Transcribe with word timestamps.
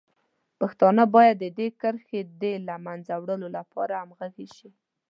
پښتانه 0.59 1.03
باید 1.15 1.35
د 1.39 1.45
دې 1.57 1.67
کرښې 1.81 2.21
د 2.41 2.43
له 2.67 2.75
منځه 2.85 3.13
وړلو 3.21 3.47
لپاره 3.57 3.93
همغږي 4.01 4.47
شي. 4.55 4.69